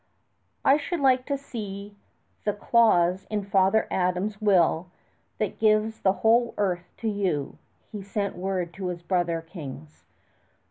"I 0.65 0.77
should 0.77 0.99
like 0.99 1.27
to 1.27 1.37
see 1.37 1.95
the 2.43 2.53
clause 2.53 3.27
in 3.29 3.43
Father 3.45 3.87
Adam's 3.91 4.41
will 4.41 4.87
that 5.37 5.59
gives 5.59 5.99
the 6.01 6.11
whole 6.25 6.55
earth 6.57 6.91
to 6.97 7.07
you," 7.07 7.59
he 7.91 8.01
sent 8.01 8.35
word 8.35 8.73
to 8.73 8.87
his 8.87 9.03
brother 9.03 9.41
kings. 9.43 10.07